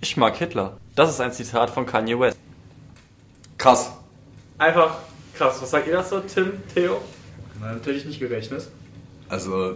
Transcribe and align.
Ich 0.00 0.16
mag 0.16 0.36
Hitler. 0.36 0.78
Das 0.96 1.10
ist 1.10 1.20
ein 1.20 1.32
Zitat 1.32 1.68
von 1.68 1.84
Kanye 1.84 2.18
West. 2.18 2.38
Krass. 3.58 3.92
Einfach 4.56 4.96
krass. 5.34 5.60
Was 5.60 5.70
sagt 5.70 5.86
ihr 5.86 5.92
dazu, 5.92 6.20
Tim, 6.20 6.52
Theo? 6.74 7.02
Na, 7.60 7.72
natürlich 7.72 8.06
nicht 8.06 8.18
gerechnet. 8.18 8.68
Also, 9.28 9.74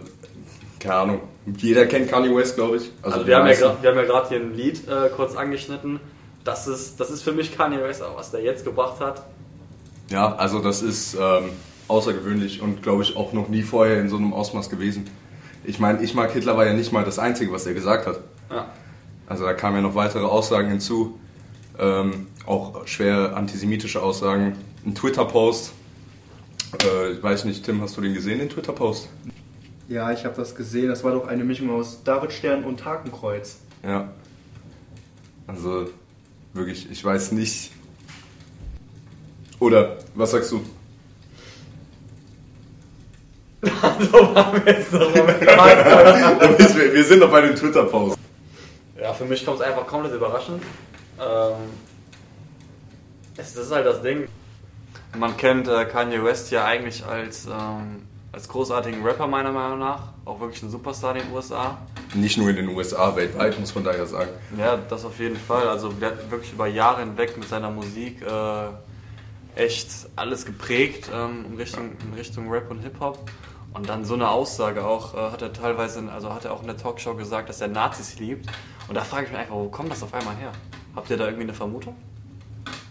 keine 0.79 0.95
Ahnung. 0.95 1.21
Jeder 1.57 1.85
kennt 1.85 2.09
Kanye 2.09 2.35
West, 2.35 2.55
glaube 2.55 2.77
ich. 2.77 2.91
Also, 3.03 3.19
die 3.19 3.27
wir, 3.27 3.37
haben 3.37 3.47
ja 3.47 3.77
wir 3.81 3.89
haben 3.91 3.97
ja 3.97 4.03
gerade 4.03 4.29
hier 4.29 4.39
ein 4.39 4.55
Lied 4.55 4.87
äh, 4.87 5.09
kurz 5.15 5.35
angeschnitten. 5.35 5.99
Das 6.43 6.67
ist, 6.67 6.99
das 6.99 7.11
ist 7.11 7.21
für 7.21 7.31
mich 7.31 7.55
Kanye 7.55 7.83
West, 7.83 8.01
aber 8.01 8.17
was 8.17 8.31
der 8.31 8.41
jetzt 8.41 8.65
gebracht 8.65 8.99
hat. 8.99 9.21
Ja, 10.09 10.35
also 10.35 10.59
das 10.59 10.81
ist 10.81 11.13
ähm, 11.13 11.51
außergewöhnlich 11.87 12.61
und 12.61 12.83
glaube 12.83 13.03
ich 13.03 13.15
auch 13.15 13.33
noch 13.33 13.49
nie 13.49 13.63
vorher 13.63 13.99
in 13.99 14.09
so 14.09 14.17
einem 14.17 14.33
Ausmaß 14.33 14.69
gewesen. 14.69 15.05
Ich 15.63 15.79
meine, 15.79 16.01
ich 16.01 16.13
mag 16.13 16.31
Hitler 16.31 16.57
war 16.57 16.65
ja 16.65 16.73
nicht 16.73 16.91
mal 16.91 17.03
das 17.03 17.19
Einzige, 17.19 17.51
was 17.51 17.65
er 17.65 17.73
gesagt 17.73 18.07
hat. 18.07 18.19
Ja. 18.49 18.67
Also 19.27 19.45
da 19.45 19.53
kamen 19.53 19.77
ja 19.77 19.81
noch 19.81 19.95
weitere 19.95 20.25
Aussagen 20.25 20.69
hinzu, 20.69 21.19
ähm, 21.79 22.27
auch 22.45 22.85
schwer 22.87 23.35
antisemitische 23.35 24.01
Aussagen. 24.01 24.57
Ein 24.85 24.95
Twitter-Post, 24.95 25.73
äh, 26.83 27.11
ich 27.11 27.23
weiß 27.23 27.45
nicht, 27.45 27.63
Tim, 27.63 27.81
hast 27.81 27.95
du 27.97 28.01
den 28.01 28.13
gesehen, 28.13 28.39
den 28.39 28.49
Twitter-Post? 28.49 29.09
Ja, 29.87 30.11
ich 30.11 30.25
habe 30.25 30.35
das 30.35 30.55
gesehen. 30.55 30.89
Das 30.89 31.03
war 31.03 31.11
doch 31.11 31.27
eine 31.27 31.43
Mischung 31.43 31.69
aus 31.69 32.03
Davidstern 32.03 32.63
und 32.63 32.83
Hakenkreuz. 32.83 33.57
Ja. 33.83 34.09
Also 35.45 35.89
wirklich, 36.53 36.89
ich 36.89 37.03
weiß 37.03 37.33
nicht. 37.33 37.71
Oder, 39.59 39.97
was 40.15 40.31
sagst 40.31 40.51
du? 40.51 40.61
So 43.63 44.35
waren 44.35 44.65
wir 44.65 44.73
jetzt 44.73 44.91
wir 44.91 46.93
wir 46.93 47.03
sind 47.03 47.19
noch 47.19 47.31
bei 47.31 47.41
den 47.41 47.55
Twitter-Posts. 47.55 48.17
Ja, 48.99 49.13
für 49.13 49.25
mich 49.25 49.45
kommt 49.45 49.59
es 49.59 49.65
einfach 49.65 49.87
komplett 49.87 50.13
überraschend. 50.13 50.61
Ähm, 51.19 51.55
es 53.37 53.55
ist 53.55 53.71
halt 53.71 53.85
das 53.85 54.01
Ding. 54.01 54.27
Man 55.17 55.37
kennt 55.37 55.67
äh, 55.67 55.85
Kanye 55.85 56.23
West 56.23 56.51
ja 56.51 56.65
eigentlich 56.65 57.05
als, 57.05 57.45
ähm, 57.45 58.03
als 58.31 58.47
großartigen 58.47 59.03
Rapper 59.03 59.27
meiner 59.27 59.51
Meinung 59.51 59.79
nach. 59.79 60.13
Auch 60.25 60.39
wirklich 60.39 60.61
ein 60.63 60.69
Superstar 60.69 61.15
in 61.15 61.23
den 61.23 61.33
USA. 61.33 61.77
Nicht 62.13 62.37
nur 62.37 62.49
in 62.49 62.57
den 62.57 62.69
USA, 62.69 63.15
weltweit 63.15 63.59
muss 63.59 63.73
man 63.75 63.83
daher 63.83 64.05
sagen. 64.05 64.29
Ja, 64.57 64.77
das 64.89 65.05
auf 65.05 65.19
jeden 65.19 65.37
Fall. 65.37 65.67
Also 65.67 65.89
der 65.89 66.09
hat 66.09 66.31
wirklich 66.31 66.53
über 66.53 66.67
Jahre 66.67 67.01
hinweg 67.01 67.37
mit 67.37 67.47
seiner 67.47 67.69
Musik 67.69 68.21
äh, 68.21 68.67
echt 69.55 69.89
alles 70.15 70.45
geprägt 70.45 71.09
ähm, 71.13 71.45
in, 71.49 71.57
Richtung, 71.57 71.91
in 72.05 72.13
Richtung 72.17 72.49
Rap 72.49 72.69
und 72.69 72.79
Hip-Hop. 72.79 73.29
Und 73.73 73.89
dann 73.89 74.05
so 74.05 74.13
eine 74.13 74.29
Aussage 74.29 74.85
auch, 74.85 75.13
äh, 75.15 75.31
hat 75.31 75.41
er 75.41 75.51
teilweise, 75.51 75.99
in, 75.99 76.09
also 76.09 76.33
hat 76.33 76.45
er 76.45 76.53
auch 76.53 76.61
in 76.61 76.67
der 76.67 76.77
Talkshow 76.77 77.15
gesagt, 77.15 77.49
dass 77.49 77.59
er 77.59 77.67
Nazis 77.67 78.19
liebt. 78.19 78.47
Und 78.87 78.95
da 78.95 79.01
frage 79.01 79.25
ich 79.25 79.31
mich 79.31 79.39
einfach, 79.39 79.55
wo 79.55 79.69
kommt 79.69 79.91
das 79.91 80.03
auf 80.03 80.13
einmal 80.13 80.35
her? 80.35 80.51
Habt 80.95 81.09
ihr 81.09 81.17
da 81.17 81.25
irgendwie 81.25 81.43
eine 81.43 81.53
Vermutung? 81.53 81.95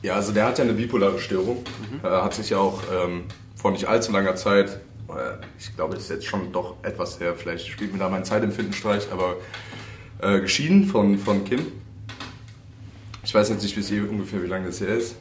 Ja, 0.03 0.15
also 0.15 0.33
der 0.33 0.47
hat 0.47 0.59
ja 0.59 0.65
eine 0.65 0.73
bipolare 0.73 1.21
Störung. 1.21 1.65
Er 2.03 2.25
hat 2.25 2.35
sich 2.35 2.51
ja 2.51 2.59
auch 2.59 2.83
ähm, 2.93 3.25
vor 3.55 3.71
nicht 3.71 3.87
allzu 3.87 4.11
langer 4.11 4.35
Zeit, 4.35 4.81
äh, 5.09 5.37
ich 5.59 5.75
glaube, 5.77 5.95
das 5.95 6.05
ist 6.05 6.11
jetzt 6.11 6.27
schon 6.27 6.53
doch 6.53 6.77
etwas 6.83 7.21
her, 7.21 7.35
vielleicht 7.37 7.69
spielt 7.69 7.93
mir 7.93 8.01
da 8.01 8.09
mein 8.09 8.25
Zeitempfinden 8.25 8.75
Streich, 8.75 9.07
aber 9.13 9.37
äh, 10.21 10.41
geschieden 10.41 10.87
von, 10.87 11.19
von 11.19 11.45
Kim. 11.45 11.67
Ich 13.25 13.33
weiß 13.33 13.51
jetzt 13.51 13.63
nicht, 13.63 13.91
ihr 13.91 14.11
ungefähr, 14.11 14.43
wie 14.43 14.49
lange 14.49 14.67
das 14.67 14.81
her 14.81 14.89
ist. 14.89 15.17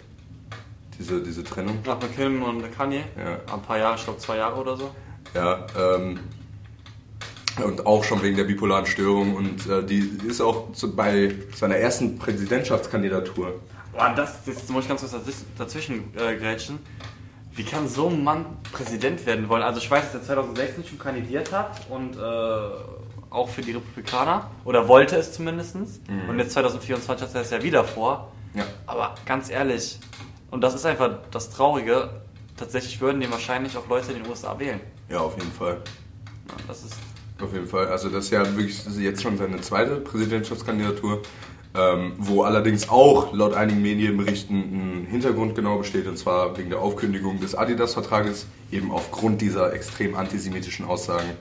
Diese, 0.97 1.21
diese 1.21 1.43
Trennung. 1.43 1.79
Nach 1.85 1.99
Kim 2.15 2.41
und 2.41 2.75
Kanye? 2.75 3.03
Ja. 3.17 3.53
Ein 3.53 3.61
paar 3.61 3.77
Jahre, 3.77 3.95
ich 3.95 4.03
glaube 4.03 4.19
zwei 4.19 4.37
Jahre 4.37 4.59
oder 4.59 4.75
so. 4.75 4.91
Ja, 5.33 5.65
ähm, 5.77 6.19
und 7.63 7.85
auch 7.85 8.03
schon 8.03 8.21
wegen 8.23 8.37
der 8.37 8.45
bipolaren 8.45 8.85
Störung. 8.85 9.35
Und 9.35 9.67
äh, 9.69 9.83
die 9.83 10.17
ist 10.27 10.41
auch 10.41 10.71
zu, 10.73 10.95
bei 10.95 11.35
seiner 11.55 11.75
ersten 11.75 12.17
Präsidentschaftskandidatur. 12.17 13.59
Boah, 13.93 14.13
das, 14.15 14.43
das 14.45 14.69
muss 14.69 14.83
ich 14.83 14.89
ganz 14.89 15.01
kurz 15.01 15.43
dazwischen- 15.57 16.15
äh, 16.17 16.35
grätschen. 16.37 16.79
Wie 17.53 17.63
kann 17.63 17.87
so 17.89 18.07
ein 18.07 18.23
Mann 18.23 18.45
Präsident 18.71 19.25
werden 19.25 19.49
wollen? 19.49 19.61
Also 19.63 19.79
ich 19.79 19.91
weiß, 19.91 20.13
dass 20.13 20.21
er 20.21 20.35
2016 20.35 20.85
schon 20.85 20.99
kandidiert 20.99 21.51
hat 21.51 21.81
und 21.89 22.15
äh, 22.15 22.19
auch 23.29 23.49
für 23.49 23.61
die 23.61 23.73
Republikaner. 23.73 24.49
Oder 24.63 24.87
wollte 24.87 25.17
es 25.17 25.33
zumindest. 25.33 25.75
Und 25.75 26.39
jetzt 26.39 26.53
2024 26.53 27.27
hat 27.27 27.35
er 27.35 27.41
es 27.41 27.49
ja 27.49 27.61
wieder 27.61 27.83
vor. 27.83 28.31
Ja. 28.53 28.63
Aber 28.87 29.15
ganz 29.25 29.49
ehrlich, 29.49 29.99
und 30.49 30.61
das 30.61 30.75
ist 30.75 30.85
einfach 30.85 31.09
das 31.31 31.49
Traurige, 31.49 32.21
tatsächlich 32.55 32.99
würden 33.01 33.19
den 33.19 33.31
wahrscheinlich 33.31 33.75
auch 33.77 33.87
Leute 33.89 34.11
in 34.13 34.23
den 34.23 34.29
USA 34.29 34.57
wählen. 34.57 34.79
Ja, 35.11 35.19
auf 35.19 35.37
jeden 35.37 35.51
Fall. 35.51 35.77
Ja, 36.47 36.55
Das 36.67 36.83
ist 36.83 36.95
Auf 37.41 37.51
jeden 37.53 37.67
Fall. 37.67 37.87
Also 37.87 38.09
das 38.09 38.25
ist 38.25 38.31
ja 38.31 38.45
wirklich 38.55 38.85
jetzt 38.97 39.21
schon 39.21 39.37
seine 39.37 39.59
zweite 39.61 39.97
Präsidentschaftskandidatur, 39.97 41.21
ähm, 41.75 42.13
wo 42.17 42.43
allerdings 42.43 42.87
auch 42.87 43.33
laut 43.33 43.53
einigen 43.53 43.81
Medienberichten 43.81 44.57
ein 44.57 45.07
Hintergrund 45.07 45.55
genau 45.55 45.79
besteht, 45.79 46.07
und 46.07 46.17
zwar 46.17 46.57
wegen 46.57 46.69
der 46.69 46.79
Aufkündigung 46.79 47.39
des 47.39 47.55
Adidas-Vertrages, 47.55 48.45
eben 48.71 48.91
aufgrund 48.91 49.41
dieser 49.41 49.73
extrem 49.73 50.15
antisemitischen 50.15 50.85
Aussagen 50.85 51.31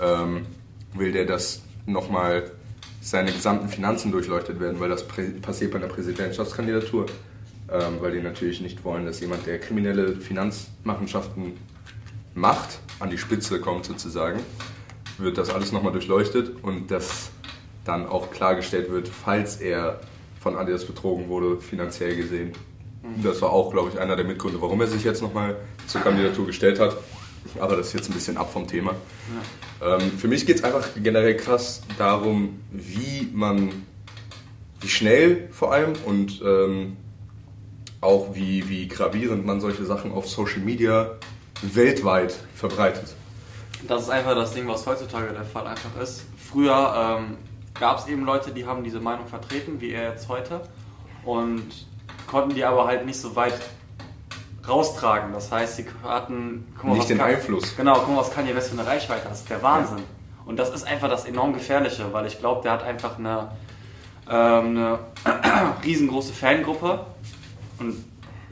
ähm, 0.00 0.46
will 0.92 1.12
der, 1.12 1.24
dass 1.24 1.62
nochmal 1.86 2.50
seine 3.00 3.32
gesamten 3.32 3.68
Finanzen 3.68 4.10
durchleuchtet 4.10 4.60
werden, 4.60 4.80
weil 4.80 4.88
das 4.88 5.06
passiert 5.06 5.70
bei 5.70 5.78
einer 5.78 5.88
Präsidentschaftskandidatur. 5.88 7.06
Ähm, 7.70 7.98
weil 8.00 8.12
die 8.12 8.22
natürlich 8.22 8.62
nicht 8.62 8.82
wollen, 8.82 9.04
dass 9.04 9.20
jemand, 9.20 9.46
der 9.46 9.60
kriminelle 9.60 10.16
Finanzmachenschaften 10.16 11.52
macht, 12.34 12.80
an 13.00 13.10
die 13.10 13.18
Spitze 13.18 13.60
kommt 13.60 13.84
sozusagen, 13.84 14.40
wird 15.18 15.38
das 15.38 15.50
alles 15.50 15.72
nochmal 15.72 15.92
durchleuchtet 15.92 16.62
und 16.62 16.90
dass 16.90 17.30
dann 17.84 18.06
auch 18.06 18.30
klargestellt 18.30 18.90
wird, 18.90 19.08
falls 19.08 19.56
er 19.56 20.00
von 20.40 20.56
Adidas 20.56 20.84
betrogen 20.84 21.28
wurde, 21.28 21.60
finanziell 21.60 22.16
gesehen. 22.16 22.52
Das 23.22 23.40
war 23.42 23.50
auch, 23.50 23.72
glaube 23.72 23.90
ich, 23.92 23.98
einer 23.98 24.16
der 24.16 24.24
Mitgründe, 24.24 24.60
warum 24.60 24.80
er 24.80 24.86
sich 24.86 25.04
jetzt 25.04 25.22
nochmal 25.22 25.56
zur 25.86 26.00
Kandidatur 26.02 26.46
gestellt 26.46 26.78
hat. 26.78 26.96
Aber 27.60 27.76
das 27.76 27.88
ist 27.88 27.92
jetzt 27.94 28.10
ein 28.10 28.14
bisschen 28.14 28.36
ab 28.36 28.52
vom 28.52 28.66
Thema. 28.66 28.94
Ähm, 29.80 30.12
für 30.18 30.28
mich 30.28 30.44
geht 30.44 30.56
es 30.56 30.64
einfach 30.64 30.86
generell 31.02 31.36
krass 31.36 31.82
darum, 31.96 32.60
wie 32.70 33.28
man, 33.32 33.70
wie 34.80 34.88
schnell 34.88 35.48
vor 35.52 35.72
allem 35.72 35.92
und 36.04 36.42
ähm, 36.44 36.96
auch 38.00 38.34
wie, 38.34 38.68
wie 38.68 38.88
gravierend 38.88 39.46
man 39.46 39.60
solche 39.60 39.84
Sachen 39.84 40.12
auf 40.12 40.28
Social 40.28 40.60
Media 40.60 41.16
weltweit 41.62 42.34
verbreitet. 42.54 43.14
Das 43.86 44.02
ist 44.02 44.10
einfach 44.10 44.34
das 44.34 44.52
Ding, 44.54 44.66
was 44.68 44.86
heutzutage 44.86 45.32
der 45.32 45.44
Fall 45.44 45.66
einfach 45.66 45.96
ist. 46.02 46.24
Früher 46.50 47.18
ähm, 47.20 47.36
gab 47.78 47.98
es 47.98 48.06
eben 48.08 48.24
Leute, 48.24 48.50
die 48.50 48.66
haben 48.66 48.82
diese 48.82 49.00
Meinung 49.00 49.26
vertreten, 49.26 49.80
wie 49.80 49.92
er 49.92 50.10
jetzt 50.10 50.28
heute, 50.28 50.60
und 51.24 51.64
konnten 52.26 52.54
die 52.54 52.64
aber 52.64 52.86
halt 52.86 53.06
nicht 53.06 53.20
so 53.20 53.36
weit 53.36 53.54
raustragen. 54.66 55.32
Das 55.32 55.50
heißt, 55.50 55.76
sie 55.76 55.86
hatten 56.02 56.66
mal, 56.82 56.90
Nicht 56.90 57.00
was 57.00 57.06
den 57.08 57.18
Ka- 57.18 57.24
Einfluss. 57.24 57.76
Genau, 57.76 57.94
guck 58.00 58.08
mal, 58.14 58.20
was 58.20 58.30
Kanye 58.32 58.54
West 58.54 58.70
für 58.70 58.78
eine 58.78 58.86
Reichweite 58.88 59.24
hat. 59.24 59.30
Das 59.32 59.40
ist 59.40 59.50
der 59.50 59.62
Wahnsinn. 59.62 60.02
Und 60.44 60.58
das 60.58 60.70
ist 60.70 60.86
einfach 60.86 61.08
das 61.08 61.24
enorm 61.24 61.52
Gefährliche, 61.52 62.12
weil 62.12 62.26
ich 62.26 62.38
glaube, 62.38 62.62
der 62.62 62.72
hat 62.72 62.82
einfach 62.82 63.18
eine, 63.18 63.50
ähm, 64.30 64.76
eine 64.76 64.98
riesengroße 65.84 66.32
Fangruppe 66.32 67.06
und 67.78 68.04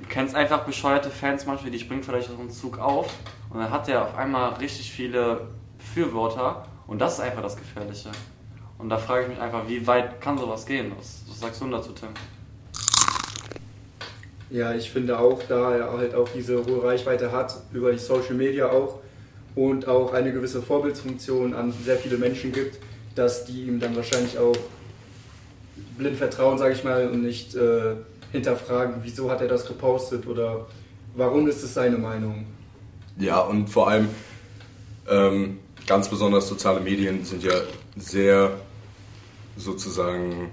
du 0.06 0.12
kennst 0.12 0.34
einfach 0.34 0.64
bescheuerte 0.64 1.10
Fans 1.10 1.46
manchmal, 1.46 1.70
die 1.70 1.78
springen 1.78 2.02
vielleicht 2.02 2.30
auf 2.30 2.38
einen 2.38 2.50
Zug 2.50 2.78
auf 2.78 3.12
und 3.50 3.60
dann 3.60 3.70
hat 3.70 3.88
er 3.88 4.02
auf 4.02 4.16
einmal 4.16 4.54
richtig 4.54 4.90
viele 4.90 5.48
Befürworter 5.78 6.66
und 6.86 7.00
das 7.00 7.14
ist 7.14 7.20
einfach 7.20 7.42
das 7.42 7.56
Gefährliche. 7.56 8.10
Und 8.78 8.88
da 8.88 8.98
frage 8.98 9.22
ich 9.22 9.28
mich 9.30 9.40
einfach, 9.40 9.66
wie 9.68 9.86
weit 9.86 10.20
kann 10.20 10.38
sowas 10.38 10.66
gehen? 10.66 10.92
Was, 10.96 11.24
was 11.28 11.40
sagst 11.40 11.60
du 11.60 11.70
dazu, 11.70 11.92
Tim? 11.92 12.08
Ja, 14.50 14.74
ich 14.74 14.90
finde 14.90 15.18
auch, 15.18 15.42
da 15.48 15.74
er 15.74 15.92
halt 15.92 16.14
auch 16.14 16.28
diese 16.28 16.64
hohe 16.64 16.84
Reichweite 16.84 17.32
hat, 17.32 17.56
über 17.72 17.90
die 17.90 17.98
Social 17.98 18.34
Media 18.34 18.70
auch 18.70 19.00
und 19.54 19.88
auch 19.88 20.12
eine 20.12 20.32
gewisse 20.32 20.62
Vorbildsfunktion 20.62 21.54
an 21.54 21.72
sehr 21.72 21.96
viele 21.96 22.16
Menschen 22.16 22.52
gibt, 22.52 22.78
dass 23.14 23.46
die 23.46 23.62
ihm 23.62 23.80
dann 23.80 23.96
wahrscheinlich 23.96 24.38
auch 24.38 24.56
blind 25.96 26.16
vertrauen, 26.16 26.58
sage 26.58 26.74
ich 26.74 26.84
mal, 26.84 27.08
und 27.08 27.22
nicht 27.22 27.54
äh, 27.56 27.96
hinterfragen, 28.36 28.96
wieso 29.02 29.30
hat 29.30 29.40
er 29.40 29.48
das 29.48 29.66
gepostet 29.66 30.26
oder 30.26 30.66
warum 31.14 31.48
ist 31.48 31.62
es 31.62 31.74
seine 31.74 31.98
Meinung. 31.98 32.46
Ja, 33.18 33.40
und 33.40 33.68
vor 33.68 33.88
allem 33.88 34.08
ähm, 35.08 35.58
ganz 35.86 36.08
besonders 36.08 36.48
soziale 36.48 36.80
Medien 36.80 37.24
sind 37.24 37.42
ja 37.42 37.54
sehr 37.96 38.52
sozusagen 39.56 40.50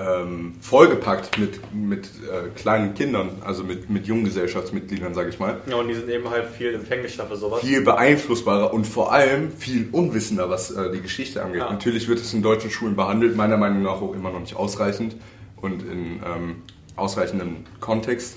ähm, 0.00 0.54
vollgepackt 0.60 1.38
mit, 1.38 1.60
mit 1.72 2.06
äh, 2.06 2.48
kleinen 2.56 2.94
Kindern, 2.94 3.30
also 3.44 3.62
mit, 3.62 3.88
mit 3.90 4.06
jungen 4.06 4.24
Gesellschaftsmitgliedern, 4.24 5.14
sage 5.14 5.30
ich 5.30 5.38
mal. 5.38 5.60
Ja, 5.66 5.76
und 5.76 5.86
die 5.86 5.94
sind 5.94 6.08
eben 6.08 6.28
halt 6.28 6.46
viel 6.46 6.74
empfänglicher 6.74 7.26
für 7.26 7.36
sowas. 7.36 7.60
Viel 7.60 7.82
beeinflussbarer 7.82 8.72
und 8.74 8.86
vor 8.86 9.12
allem 9.12 9.52
viel 9.52 9.88
unwissender, 9.92 10.50
was 10.50 10.72
äh, 10.72 10.90
die 10.90 11.00
Geschichte 11.00 11.44
angeht. 11.44 11.60
Ja. 11.60 11.70
Natürlich 11.70 12.08
wird 12.08 12.18
es 12.18 12.32
in 12.34 12.42
deutschen 12.42 12.70
Schulen 12.70 12.96
behandelt, 12.96 13.36
meiner 13.36 13.56
Meinung 13.56 13.82
nach 13.82 14.00
auch 14.02 14.14
immer 14.14 14.32
noch 14.32 14.40
nicht 14.40 14.56
ausreichend 14.56 15.14
und 15.62 15.82
in 15.82 16.20
ähm, 16.24 16.62
ausreichendem 16.96 17.64
Kontext. 17.80 18.36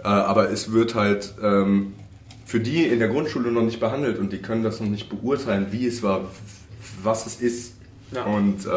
Äh, 0.00 0.08
aber 0.08 0.50
es 0.50 0.72
wird 0.72 0.94
halt 0.94 1.34
ähm, 1.42 1.94
für 2.44 2.60
die 2.60 2.84
in 2.84 2.98
der 2.98 3.08
Grundschule 3.08 3.50
noch 3.50 3.62
nicht 3.62 3.80
behandelt 3.80 4.18
und 4.18 4.32
die 4.32 4.38
können 4.38 4.62
das 4.62 4.80
noch 4.80 4.88
nicht 4.88 5.08
beurteilen, 5.08 5.68
wie 5.70 5.86
es 5.86 6.02
war, 6.02 6.20
was 7.02 7.26
es 7.26 7.40
ist. 7.40 7.74
Ja. 8.12 8.24
Und 8.24 8.66
äh, 8.66 8.68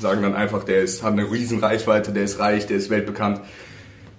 sagen 0.00 0.22
dann 0.22 0.34
einfach, 0.34 0.64
der 0.64 0.82
ist, 0.82 1.02
hat 1.02 1.12
eine 1.12 1.30
riesen 1.30 1.58
Reichweite, 1.58 2.12
der 2.12 2.24
ist 2.24 2.38
reich, 2.38 2.66
der 2.66 2.76
ist 2.76 2.90
weltbekannt, 2.90 3.40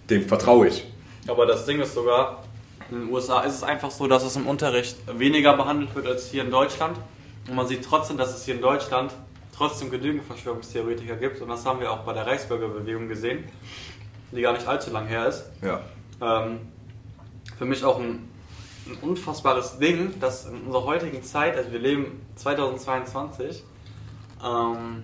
dem 0.09 0.27
vertraue 0.27 0.67
ich. 0.67 0.85
Aber 1.27 1.45
das 1.45 1.65
Ding 1.65 1.79
ist 1.79 1.93
sogar, 1.93 2.43
in 2.91 3.01
den 3.01 3.09
USA 3.09 3.41
ist 3.41 3.55
es 3.55 3.63
einfach 3.63 3.91
so, 3.91 4.07
dass 4.07 4.23
es 4.23 4.35
im 4.35 4.47
Unterricht 4.47 4.97
weniger 5.17 5.55
behandelt 5.55 5.95
wird 5.95 6.07
als 6.07 6.29
hier 6.29 6.43
in 6.43 6.51
Deutschland. 6.51 6.97
Und 7.47 7.55
man 7.55 7.67
sieht 7.67 7.83
trotzdem, 7.83 8.17
dass 8.17 8.35
es 8.35 8.45
hier 8.45 8.55
in 8.55 8.61
Deutschland 8.61 9.13
trotzdem 9.57 9.89
genügend 9.89 10.23
Verschwörungstheoretiker 10.23 11.15
gibt. 11.15 11.41
Und 11.41 11.49
das 11.49 11.65
haben 11.65 11.79
wir 11.79 11.91
auch 11.91 11.99
bei 11.99 12.13
der 12.13 12.27
Reichsbürgerbewegung 12.27 13.07
gesehen, 13.07 13.45
die 14.31 14.41
gar 14.41 14.53
nicht 14.53 14.67
allzu 14.67 14.91
lang 14.91 15.07
her 15.07 15.27
ist. 15.27 15.45
Ja. 15.61 15.81
Ähm, 16.21 16.59
für 17.57 17.65
mich 17.65 17.83
auch 17.83 17.99
ein, 17.99 18.29
ein 18.85 18.97
unfassbares 19.01 19.79
Ding, 19.79 20.19
dass 20.19 20.45
in 20.45 20.61
unserer 20.61 20.85
heutigen 20.85 21.23
Zeit, 21.23 21.57
also 21.57 21.71
wir 21.71 21.79
leben 21.79 22.21
2022, 22.35 23.63
ähm, 24.43 25.03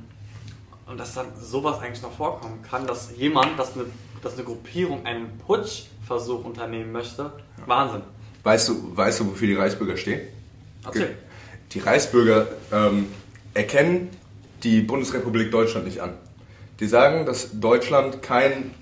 und 0.85 0.99
dass 0.99 1.13
dann 1.15 1.27
sowas 1.39 1.79
eigentlich 1.79 2.01
noch 2.01 2.11
vorkommen 2.11 2.61
kann, 2.61 2.85
dass 2.85 3.15
jemand, 3.15 3.57
dass 3.57 3.73
eine, 3.73 3.85
dass 4.21 4.33
eine 4.33 4.43
Gruppierung 4.43 5.05
einen 5.05 5.37
Putschversuch 5.39 6.43
unternehmen 6.43 6.91
möchte. 6.91 7.31
Wahnsinn. 7.65 8.01
Weißt 8.43 8.69
du, 8.69 8.95
weißt 8.95 9.21
du, 9.21 9.27
wofür 9.31 9.47
die 9.47 9.55
Reichsbürger 9.55 9.95
stehen? 9.95 10.21
Erzähl. 10.85 11.17
Die 11.71 11.79
Reichsbürger 11.79 12.47
ähm, 12.71 13.07
erkennen 13.53 14.09
die 14.63 14.81
Bundesrepublik 14.81 15.51
Deutschland 15.51 15.85
nicht 15.85 16.01
an. 16.01 16.13
Die 16.79 16.87
sagen, 16.87 17.25
dass 17.25 17.59
Deutschland 17.59 18.21
kein 18.21 18.73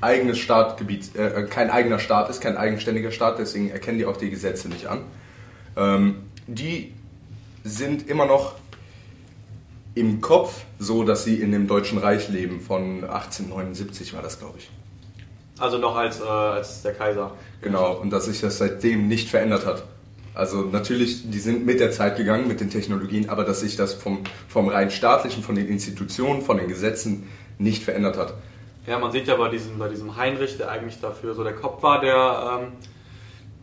eigenes 0.00 0.38
Staatgebiet, 0.38 1.14
äh, 1.16 1.46
kein 1.48 1.70
eigener 1.70 1.98
Staat 1.98 2.30
ist, 2.30 2.40
kein 2.40 2.56
eigenständiger 2.56 3.10
Staat, 3.10 3.38
deswegen 3.38 3.70
erkennen 3.70 3.98
die 3.98 4.06
auch 4.06 4.16
die 4.16 4.30
Gesetze 4.30 4.68
nicht 4.68 4.86
an. 4.86 5.02
Ähm, 5.76 6.16
die 6.46 6.94
sind 7.64 8.08
immer 8.08 8.26
noch 8.26 8.54
im 9.94 10.20
Kopf 10.20 10.64
so, 10.78 11.04
dass 11.04 11.24
sie 11.24 11.36
in 11.36 11.52
dem 11.52 11.66
Deutschen 11.66 11.98
Reich 11.98 12.28
leben. 12.28 12.60
Von 12.60 13.04
1879 13.04 14.14
war 14.14 14.22
das, 14.22 14.38
glaube 14.38 14.58
ich. 14.58 14.70
Also 15.58 15.76
noch 15.76 15.96
als, 15.96 16.20
äh, 16.20 16.24
als 16.24 16.82
der 16.82 16.94
Kaiser. 16.94 17.32
Genau, 17.60 17.92
und 17.96 18.10
dass 18.10 18.24
sich 18.24 18.40
das 18.40 18.58
seitdem 18.58 19.08
nicht 19.08 19.28
verändert 19.28 19.66
hat. 19.66 19.84
Also 20.34 20.62
natürlich, 20.62 21.30
die 21.30 21.38
sind 21.40 21.66
mit 21.66 21.80
der 21.80 21.90
Zeit 21.90 22.16
gegangen, 22.16 22.46
mit 22.48 22.60
den 22.60 22.70
Technologien, 22.70 23.28
aber 23.28 23.44
dass 23.44 23.60
sich 23.60 23.76
das 23.76 23.94
vom, 23.94 24.20
vom 24.48 24.68
rein 24.68 24.90
staatlichen, 24.90 25.42
von 25.42 25.54
den 25.56 25.66
Institutionen, 25.68 26.42
von 26.42 26.56
den 26.56 26.68
Gesetzen 26.68 27.28
nicht 27.58 27.82
verändert 27.82 28.16
hat. 28.16 28.34
Ja, 28.86 28.98
man 28.98 29.12
sieht 29.12 29.26
ja 29.26 29.36
bei 29.36 29.48
diesem, 29.48 29.78
bei 29.78 29.88
diesem 29.88 30.16
Heinrich, 30.16 30.56
der 30.56 30.70
eigentlich 30.70 31.00
dafür 31.00 31.34
so 31.34 31.42
der 31.44 31.54
Kopf 31.54 31.82
war, 31.82 32.00
der 32.00 32.60
ähm, 32.62 32.72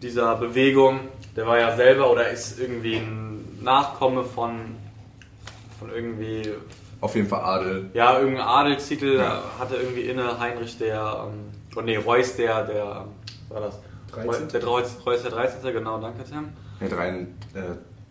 dieser 0.02 0.36
Bewegung, 0.36 1.00
der 1.36 1.48
war 1.48 1.58
ja 1.60 1.76
selber 1.76 2.12
oder 2.12 2.30
ist 2.30 2.60
irgendwie 2.60 2.98
ein 2.98 3.58
Nachkomme 3.62 4.24
von, 4.24 4.76
von 5.80 5.90
irgendwie, 5.90 6.44
Auf 7.02 7.16
jeden 7.16 7.28
Fall 7.28 7.42
Adel. 7.42 7.90
ja, 7.94 8.20
irgendein 8.20 8.46
Adelstitel 8.46 9.18
Ja. 9.18 9.42
hatte 9.58 9.76
irgendwie 9.78 10.02
inne 10.02 10.38
Heinrich 10.40 10.78
der, 10.78 11.26
ähm, 11.28 11.40
oh 11.76 11.82
nee, 11.82 11.96
Reuß 11.98 12.36
der, 12.36 12.64
der, 12.66 12.84
ähm, 13.06 13.12
was 13.50 13.56
war 13.62 13.62
das? 13.68 13.80
13. 14.12 14.50
Der 14.50 14.64
Reuß 14.64 15.22
der 15.24 15.32
13. 15.32 15.74
Genau, 15.74 16.00
danke 16.00 16.24
Tim. 16.24 16.50
Drei, 16.80 17.10
äh, 17.10 17.26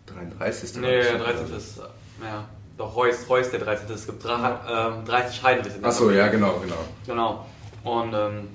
33. 0.07 0.77
Nee, 0.77 1.03
der 1.03 1.19
13. 1.19 1.57
ist, 1.57 1.79
äh, 1.79 1.83
ja, 2.25 2.45
doch 2.77 2.95
Reuß, 2.95 3.29
Reuß 3.29 3.51
der 3.51 3.61
13. 3.61 3.95
Es 3.95 4.07
gibt 4.07 4.25
drei, 4.25 4.57
ähm, 4.69 5.05
30 5.05 5.43
Heinrichs 5.43 5.75
in 5.75 5.81
der 5.83 5.91
Achso, 5.91 6.11
ja, 6.11 6.29
genau, 6.29 6.59
genau. 6.61 6.77
Genau. 7.07 7.47
Und 7.85 8.15
ähm, 8.15 8.49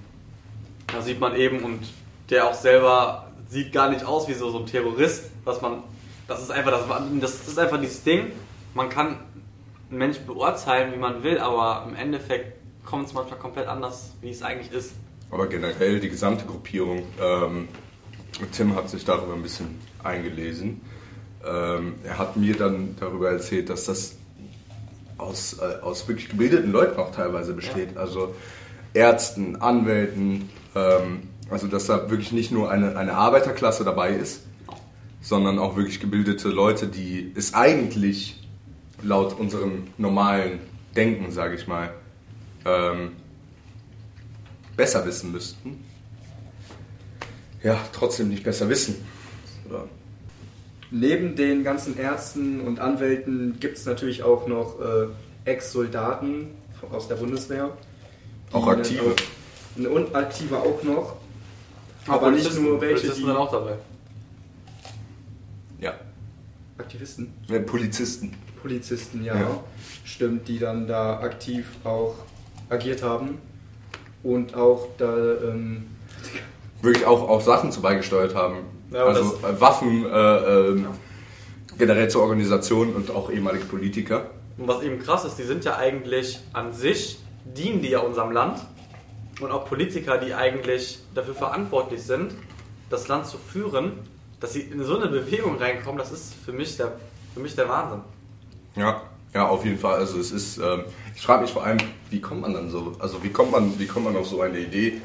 da 0.88 1.02
sieht 1.02 1.20
man 1.20 1.36
eben, 1.36 1.64
und 1.64 1.82
der 2.30 2.48
auch 2.48 2.54
selber 2.54 3.28
sieht 3.50 3.74
gar 3.74 3.90
nicht 3.90 4.06
aus 4.06 4.28
wie 4.28 4.34
so, 4.34 4.50
so 4.50 4.60
ein 4.60 4.66
Terrorist, 4.66 5.32
was 5.44 5.62
man, 5.62 5.84
das 6.28 6.42
ist 6.42 6.52
einfach, 6.52 6.72
das, 6.72 7.40
das 7.40 7.48
ist 7.48 7.60
einfach 7.60 7.80
dieses 7.80 8.04
Ding, 8.04 8.32
man 8.74 8.90
kann 8.90 9.18
einen 9.90 9.98
Menschen 9.98 10.26
beurteilen, 10.26 10.94
wie 10.94 10.98
man 10.98 11.24
will, 11.24 11.40
aber 11.40 11.86
im 11.88 11.96
Endeffekt 11.96 12.58
kommt 12.86 13.08
es 13.08 13.14
manchmal 13.14 13.40
komplett 13.40 13.68
anders, 13.68 14.12
wie 14.22 14.30
es 14.30 14.42
eigentlich 14.42 14.72
ist. 14.72 14.94
Aber 15.32 15.48
generell 15.48 16.00
die 16.00 16.10
gesamte 16.10 16.46
Gruppierung. 16.46 17.04
Ähm, 17.22 17.68
Tim 18.52 18.76
hat 18.76 18.90
sich 18.90 19.06
darüber 19.06 19.34
ein 19.34 19.42
bisschen 19.42 19.80
eingelesen. 20.04 20.82
Ähm, 21.46 21.96
er 22.04 22.18
hat 22.18 22.38
mir 22.38 22.56
dann 22.56 22.96
darüber 23.00 23.32
erzählt, 23.32 23.70
dass 23.70 23.86
das 23.86 24.18
aus, 25.18 25.58
äh, 25.60 25.82
aus 25.82 26.08
wirklich 26.08 26.30
gebildeten 26.30 26.72
Leuten 26.72 27.00
auch 27.00 27.12
teilweise 27.12 27.54
besteht. 27.54 27.98
Also 27.98 28.36
Ärzten, 28.94 29.56
Anwälten. 29.58 30.50
Ähm, 30.76 31.30
also 31.50 31.68
dass 31.68 31.86
da 31.86 32.10
wirklich 32.10 32.32
nicht 32.32 32.52
nur 32.52 32.72
eine, 32.72 32.96
eine 32.98 33.14
Arbeiterklasse 33.14 33.84
dabei 33.84 34.12
ist, 34.12 34.44
sondern 35.22 35.60
auch 35.60 35.76
wirklich 35.76 36.00
gebildete 36.00 36.50
Leute, 36.50 36.88
die 36.88 37.32
es 37.36 37.54
eigentlich 37.54 38.42
laut 39.04 39.38
unserem 39.38 39.84
normalen 39.98 40.60
Denken, 40.96 41.32
sage 41.32 41.56
ich 41.56 41.68
mal, 41.68 41.94
ähm, 42.66 43.12
besser 44.78 45.06
wissen 45.06 45.32
müssten. 45.32 45.84
Ja, 47.64 47.78
trotzdem 47.94 48.30
nicht 48.30 48.44
besser 48.44 48.70
wissen. 48.70 48.96
Oder? 49.70 49.88
Neben 50.90 51.36
den 51.36 51.64
ganzen 51.64 51.98
Ärzten 51.98 52.62
und 52.62 52.80
Anwälten 52.80 53.58
gibt 53.60 53.78
es 53.78 53.86
natürlich 53.86 54.24
auch 54.24 54.48
noch 54.48 54.80
äh, 54.82 55.08
Ex-Soldaten 55.46 56.48
aus 56.92 57.08
der 57.08 57.16
Bundeswehr. 57.16 57.78
Auch 58.52 58.68
aktive. 58.68 59.02
Auch, 59.12 59.78
ne, 59.80 59.90
und 59.90 60.14
aktive 60.16 60.58
auch 60.58 60.84
noch. 60.84 61.16
Aber 62.08 62.32
nicht 62.32 62.42
Polizisten- 62.44 62.64
nur 62.66 62.82
welche, 62.82 62.96
Polizisten 62.96 63.20
die- 63.22 63.26
sind 63.28 63.36
auch 63.38 63.52
dabei. 63.52 63.76
Ja. 65.80 65.94
Aktivisten, 66.78 67.32
Ja, 67.48 67.60
Polizisten. 67.60 68.34
Polizisten, 68.62 69.24
ja, 69.24 69.36
Ja. 69.40 69.64
stimmt, 70.04 70.48
die 70.48 70.60
dann 70.60 70.88
da 70.88 71.20
aktiv 71.20 71.68
auch 71.84 72.16
agiert 72.70 73.02
haben. 73.04 73.38
Und 74.24 74.56
auch 74.56 74.88
da, 74.98 75.16
ähm, 75.44 75.88
Wirklich 76.82 77.06
auch, 77.06 77.30
auch 77.30 77.42
Sachen 77.42 77.72
zu 77.72 77.82
beigesteuert 77.82 78.34
haben. 78.34 78.58
Ja, 78.92 79.06
also 79.06 79.38
äh, 79.38 79.62
Waffen, 79.62 80.06
äh, 80.06 80.10
ähm, 80.10 80.88
generell 81.78 82.10
zur 82.10 82.24
Organisation 82.24 82.94
und 82.94 83.12
auch 83.12 83.32
ehemalige 83.32 83.66
Politiker. 83.66 84.32
Und 84.58 84.68
was 84.68 84.84
eben 84.84 85.00
krass 85.00 85.26
ist, 85.26 85.36
die 85.36 85.44
sind 85.44 85.64
ja 85.64 85.78
eigentlich 85.78 86.40
an 86.54 86.74
sich, 86.74 87.20
dienen 87.46 87.82
die 87.82 87.90
ja 87.90 88.00
unserem 88.00 88.32
Land 88.32 88.60
und 89.40 89.52
auch 89.52 89.66
Politiker, 89.66 90.18
die 90.18 90.34
eigentlich 90.34 91.00
dafür 91.16 91.36
verantwortlich 91.36 92.04
sind, 92.04 92.34
das 92.90 93.08
Land 93.08 93.28
zu 93.28 93.38
führen, 93.38 93.94
dass 94.40 94.54
sie 94.54 94.62
in 94.62 94.84
so 94.84 94.98
eine 94.98 95.08
Bewegung 95.08 95.58
reinkommen, 95.58 95.98
das 95.98 96.12
ist 96.12 96.34
für 96.34 96.52
mich 96.52 96.78
der, 96.78 96.94
für 97.34 97.40
mich 97.40 97.56
der 97.56 97.70
Wahnsinn. 97.70 98.02
Ja, 98.76 99.02
ja, 99.34 99.48
auf 99.48 99.64
jeden 99.64 99.78
Fall. 99.78 99.96
Also 99.96 100.20
es 100.20 100.32
ist, 100.32 100.58
ähm, 100.58 100.86
ich 101.16 101.22
frage 101.22 101.44
mich 101.44 101.52
vor 101.52 101.64
allem, 101.64 101.78
wie 102.10 102.20
kommt 102.20 102.42
man 102.42 102.54
dann 102.54 102.70
so, 102.70 102.96
also 103.00 103.24
wie 103.24 103.30
kommt 103.30 103.52
man, 103.52 103.80
wie 103.80 103.88
kommt 103.88 104.06
man 104.06 104.16
auf 104.18 104.28
so 104.28 104.42
eine 104.42 104.60
Idee? 104.60 105.02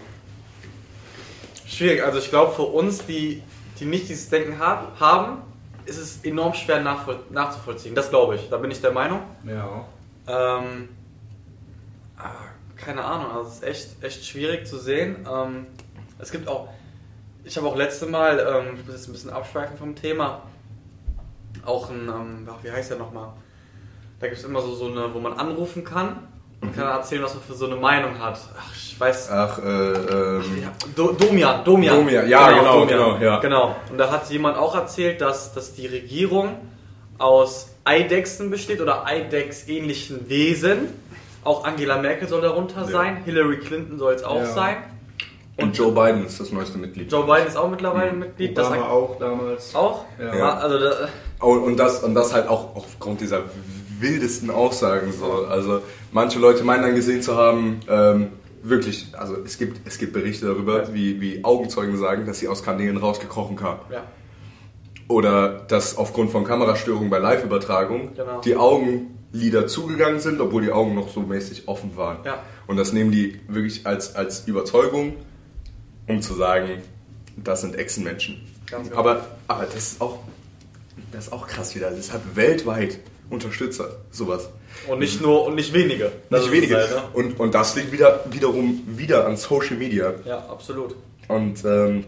Schwierig, 1.67 2.03
also 2.03 2.19
ich 2.19 2.31
glaube 2.31 2.55
für 2.55 2.63
uns, 2.63 3.07
die, 3.07 3.43
die 3.79 3.85
nicht 3.85 4.09
dieses 4.09 4.29
Denken 4.29 4.59
hab, 4.59 4.99
haben, 4.99 5.39
ist 5.85 5.99
es 5.99 6.25
enorm 6.25 6.55
schwer 6.55 6.81
nachvoll, 6.81 7.21
nachzuvollziehen. 7.31 7.95
Das 7.95 8.11
glaube 8.11 8.37
ich, 8.37 8.49
da 8.49 8.57
bin 8.57 8.71
ich 8.71 8.81
der 8.81 8.93
Meinung. 8.93 9.21
ja, 9.45 9.85
Ähm, 10.27 10.89
ah, 12.17 12.31
keine 12.77 13.05
Ahnung, 13.05 13.31
also 13.33 13.49
es 13.49 13.55
ist 13.57 13.63
echt, 13.63 14.03
echt 14.03 14.25
schwierig 14.25 14.67
zu 14.67 14.79
sehen. 14.79 15.27
Ähm, 15.31 15.67
es 16.19 16.33
gibt 16.33 16.49
auch, 16.49 16.69
ich 17.45 17.57
habe 17.57 17.69
auch 17.69 17.77
letzte 17.77 18.07
Mal, 18.07 18.39
ähm, 18.41 18.75
ich 18.77 18.87
muss 18.87 18.97
jetzt 18.97 19.09
ein 19.09 19.13
bisschen 19.13 19.31
abschweifen 19.31 19.77
vom 19.77 19.95
Thema, 19.95 20.43
auch 21.65 21.91
ein, 21.91 22.09
ähm, 22.09 22.49
ach, 22.51 22.63
wie 22.63 22.73
heißt 22.73 22.91
der 22.91 22.99
nochmal? 22.99 23.33
Da 24.21 24.27
gibt 24.29 24.39
es 24.39 24.45
immer 24.45 24.61
so, 24.61 24.75
so 24.75 24.87
eine, 24.87 25.13
wo 25.13 25.19
man 25.21 25.35
anrufen 25.35 25.85
kann 25.85 26.17
und 26.63 26.75
kann 26.75 26.87
erzählen, 26.89 27.23
was 27.23 27.35
man 27.35 27.43
für 27.43 27.55
so 27.55 27.67
eine 27.67 27.77
Meinung 27.77 28.19
hat. 28.19 28.39
Ach, 28.59 28.73
ich 28.75 28.99
weiß. 28.99 29.31
Ach, 29.31 29.59
äh, 29.59 29.63
ähm, 29.63 30.43
Ja, 30.63 30.73
Do, 30.95 31.13
Domian, 31.13 31.65
Domian. 31.65 31.97
Domian, 31.97 32.29
ja, 32.29 32.51
genau, 32.51 32.87
genau, 32.87 33.17
ja. 33.19 33.39
Genau. 33.41 33.77
Und 33.91 33.99
da 33.99 34.11
hat 34.11 34.29
jemand 34.31 34.57
auch 34.57 34.75
erzählt, 34.75 35.21
dass, 35.21 35.53
dass 35.53 35.75
die 35.75 35.87
Regierung 35.87 36.57
aus 37.19 37.69
Eidechsen 37.85 38.51
besteht 38.51 38.81
oder 38.81 39.05
Eidex-ähnlichen 39.07 40.29
Wesen. 40.29 40.89
Auch 41.45 41.65
Angela 41.65 41.99
Merkel 41.99 42.27
soll 42.27 42.41
darunter 42.41 42.81
Ja. 42.83 42.87
sein, 42.87 43.23
Hillary 43.25 43.59
Clinton 43.59 43.99
soll 43.99 44.15
es 44.15 44.25
auch 44.25 44.37
Ja. 44.41 44.47
sein. 44.47 44.77
und 45.59 45.75
Joe 45.75 45.91
Biden 45.91 46.27
ist 46.27 46.39
das 46.39 46.53
neueste 46.53 46.77
Mitglied. 46.77 47.11
Joe 47.11 47.25
Biden 47.25 47.47
ist 47.47 47.57
auch 47.57 47.71
mittlerweile 47.71 48.13
Mhm. 48.13 48.19
Mitglied. 48.19 48.59
Das 48.59 48.67
Obama 48.69 48.89
auch 48.89 49.19
damals. 49.19 49.75
auch? 49.75 50.05
Ja. 50.19 50.35
Ja. 50.37 50.55
Also 50.59 50.79
da, 50.79 51.09
Oh, 51.41 51.53
und 51.53 51.77
das 51.79 52.03
und 52.03 52.15
das 52.15 52.35
halt 52.35 52.47
auch 52.49 52.77
aufgrund 52.77 53.21
dieser 53.23 53.45
wildesten 54.01 54.51
Aussagen 54.51 55.13
so. 55.13 55.47
Also 55.47 55.81
manche 56.13 56.39
Leute 56.39 56.65
meinen 56.65 56.83
dann 56.83 56.95
gesehen 56.95 57.23
zu 57.23 57.37
haben, 57.37 57.81
ähm, 57.89 58.29
wirklich, 58.63 59.09
also 59.17 59.37
es 59.45 59.59
gibt 59.59 59.87
es 59.87 59.99
gibt 59.99 60.13
Berichte 60.13 60.47
darüber, 60.47 60.93
wie, 60.93 61.21
wie 61.21 61.45
Augenzeugen 61.45 61.97
sagen, 61.97 62.27
dass 62.27 62.39
sie 62.41 62.49
aus 62.49 62.63
Kanälen 62.63 62.97
rausgekrochen 62.97 63.57
kamen. 63.57 63.81
ja. 63.93 64.03
Oder 65.09 65.61
dass 65.69 65.97
aufgrund 65.97 66.33
von 66.33 66.43
Kamerastörungen 66.43 67.11
bei 67.11 67.19
Live-Übertragung 67.19 68.11
Genau. 68.17 68.41
die 68.41 68.57
Augenlider 68.57 69.69
zugegangen 69.69 70.19
sind, 70.19 70.41
obwohl 70.41 70.63
die 70.63 70.73
Augen 70.73 70.97
noch 70.97 71.09
so 71.13 71.21
mäßig 71.21 71.69
offen 71.69 71.97
waren. 71.97 72.19
Ja. 72.25 72.43
Und 72.67 72.77
das 72.77 72.93
nehmen 72.93 73.13
die 73.13 73.39
wirklich 73.47 73.87
als, 73.87 74.17
als 74.17 74.49
Überzeugung, 74.49 75.15
um 76.09 76.23
zu 76.23 76.35
sagen, 76.35 76.83
das 77.37 77.61
sind 77.61 77.77
Echsenmenschen. 77.79 78.41
Ganz 78.69 78.89
genau. 78.89 78.99
Aber, 79.01 79.27
aber 79.47 79.65
das 79.67 79.93
ist 79.93 80.01
auch, 80.01 80.19
das 81.13 81.27
ist 81.29 81.33
auch 81.33 81.47
krass 81.47 81.77
wieder. 81.77 81.91
Das 81.93 82.13
hat 82.13 82.23
weltweit 82.35 82.99
Unterstützer, 83.31 83.91
sowas. 84.11 84.49
Und 84.89 85.01
nicht 85.01 85.21
nur 85.21 85.45
und 85.47 85.55
nicht 85.55 85.73
wenige. 85.73 86.13
Das 86.31 86.43
Nicht 86.43 86.53
ist 86.53 86.57
wenige. 86.57 86.77
Halt, 86.77 86.91
ne? 86.91 87.03
und, 87.15 87.41
und 87.41 87.55
das 87.55 87.75
liegt 87.77 87.93
wieder, 87.93 88.25
wiederum 88.31 88.83
wieder 88.87 89.27
an 89.27 89.37
Social 89.37 89.77
Media. 89.77 90.15
Ja, 90.25 90.39
absolut. 90.49 90.95
Und 91.29 91.65
ähm, 91.65 92.05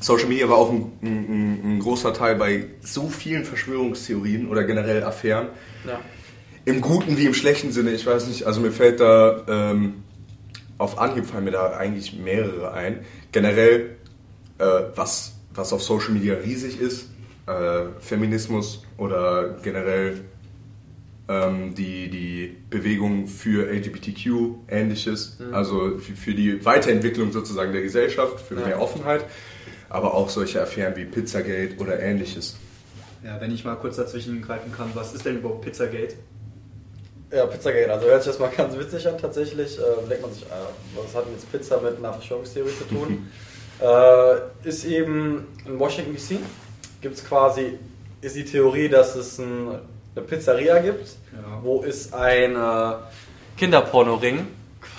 Social 0.00 0.28
Media 0.28 0.48
war 0.48 0.56
auch 0.56 0.70
ein, 0.70 0.92
ein, 1.02 1.60
ein 1.64 1.78
großer 1.80 2.14
Teil 2.14 2.36
bei 2.36 2.64
so 2.80 3.08
vielen 3.08 3.44
Verschwörungstheorien 3.44 4.48
oder 4.48 4.64
generell 4.64 5.04
Affären. 5.04 5.48
Ja. 5.86 6.00
Im 6.64 6.80
guten 6.80 7.18
wie 7.18 7.26
im 7.26 7.34
schlechten 7.34 7.72
Sinne, 7.72 7.92
ich 7.92 8.06
weiß 8.06 8.28
nicht, 8.28 8.44
also 8.44 8.60
mir 8.60 8.72
fällt 8.72 9.00
da 9.00 9.44
ähm, 9.48 10.02
auf 10.80 10.98
Anhieb 10.98 11.26
fallen 11.26 11.44
mir 11.44 11.50
da 11.50 11.76
eigentlich 11.76 12.14
mehrere 12.14 12.72
ein. 12.72 13.04
Generell, 13.32 13.96
äh, 14.58 14.64
was, 14.94 15.34
was 15.54 15.72
auf 15.74 15.82
Social 15.82 16.12
Media 16.12 16.34
riesig 16.34 16.80
ist, 16.80 17.10
äh, 17.46 17.86
Feminismus 18.00 18.84
oder 18.96 19.56
generell 19.62 20.22
ähm, 21.30 21.74
die, 21.76 22.10
die 22.10 22.56
Bewegung 22.70 23.28
für 23.28 23.70
LGBTQ, 23.70 24.66
ähnliches, 24.68 25.38
also 25.52 25.98
für, 25.98 26.16
für 26.16 26.34
die 26.34 26.64
Weiterentwicklung 26.64 27.30
sozusagen 27.30 27.72
der 27.72 27.82
Gesellschaft, 27.82 28.40
für 28.40 28.56
Ja. 28.56 28.66
mehr 28.66 28.82
Offenheit, 28.82 29.24
aber 29.88 30.14
auch 30.14 30.28
solche 30.28 30.60
Affären 30.60 30.96
wie 30.96 31.04
Pizzagate 31.04 31.76
oder 31.78 32.00
ähnliches. 32.00 32.56
Ja, 33.22 33.40
wenn 33.40 33.54
ich 33.54 33.64
mal 33.64 33.76
kurz 33.76 33.96
dazwischen 33.96 34.42
greifen 34.42 34.72
kann, 34.72 34.90
was 34.94 35.14
ist 35.14 35.24
denn 35.24 35.36
überhaupt 35.36 35.60
Pizzagate? 35.62 36.14
Ja, 37.32 37.46
Pizzagate, 37.46 37.92
also 37.92 38.06
hört 38.06 38.24
sich 38.24 38.32
das 38.32 38.40
mal 38.40 38.50
ganz 38.56 38.76
witzig 38.76 39.06
an 39.06 39.16
tatsächlich. 39.16 39.78
Äh, 39.78 40.08
denkt 40.08 40.22
man 40.22 40.32
sich, 40.32 40.42
äh, 40.42 40.96
was 40.96 41.14
hat 41.14 41.26
denn 41.26 41.34
jetzt 41.34 41.52
Pizza 41.52 41.80
mit 41.80 41.96
einer 41.98 42.12
Verschwörungstheorie 42.12 42.72
zu 42.76 42.84
tun? 42.92 43.28
äh, 43.80 44.68
ist 44.68 44.84
eben 44.84 45.46
in 45.64 45.78
Washington 45.78 46.14
DC, 46.16 46.40
gibt 47.00 47.14
es 47.14 47.24
quasi, 47.24 47.78
ist 48.20 48.34
die 48.34 48.44
Theorie, 48.44 48.88
dass 48.88 49.14
es 49.14 49.38
ein, 49.38 49.78
eine 50.16 50.24
Pizzeria 50.24 50.78
gibt, 50.80 51.06
Ja. 51.32 51.60
wo 51.62 51.82
es 51.84 52.12
ein 52.12 52.56
äh, 52.56 52.92
Kinderpornoring 53.56 54.46